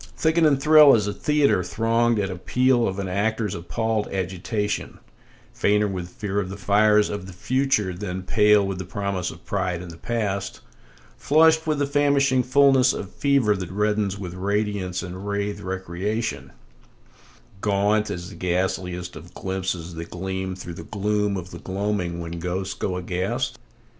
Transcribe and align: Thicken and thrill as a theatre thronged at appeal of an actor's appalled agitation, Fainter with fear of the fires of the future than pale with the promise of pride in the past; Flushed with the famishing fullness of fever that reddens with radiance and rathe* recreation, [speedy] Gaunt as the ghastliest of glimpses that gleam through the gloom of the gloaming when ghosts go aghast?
Thicken 0.17 0.47
and 0.47 0.59
thrill 0.59 0.95
as 0.95 1.05
a 1.05 1.13
theatre 1.13 1.63
thronged 1.63 2.17
at 2.17 2.31
appeal 2.31 2.87
of 2.87 2.97
an 2.97 3.07
actor's 3.07 3.53
appalled 3.53 4.07
agitation, 4.07 4.97
Fainter 5.53 5.87
with 5.87 6.09
fear 6.09 6.39
of 6.39 6.49
the 6.49 6.57
fires 6.57 7.07
of 7.11 7.27
the 7.27 7.33
future 7.33 7.93
than 7.93 8.23
pale 8.23 8.65
with 8.65 8.79
the 8.79 8.83
promise 8.83 9.29
of 9.29 9.45
pride 9.45 9.79
in 9.79 9.89
the 9.89 9.97
past; 9.97 10.61
Flushed 11.17 11.67
with 11.67 11.77
the 11.77 11.85
famishing 11.85 12.41
fullness 12.41 12.93
of 12.93 13.11
fever 13.13 13.55
that 13.55 13.69
reddens 13.69 14.17
with 14.17 14.33
radiance 14.33 15.03
and 15.03 15.17
rathe* 15.27 15.61
recreation, 15.63 16.45
[speedy] 16.81 17.41
Gaunt 17.61 18.09
as 18.09 18.29
the 18.31 18.35
ghastliest 18.37 19.15
of 19.15 19.35
glimpses 19.35 19.93
that 19.93 20.09
gleam 20.09 20.55
through 20.55 20.73
the 20.73 20.81
gloom 20.83 21.37
of 21.37 21.51
the 21.51 21.59
gloaming 21.59 22.19
when 22.19 22.39
ghosts 22.39 22.73
go 22.73 22.97
aghast? 22.97 23.59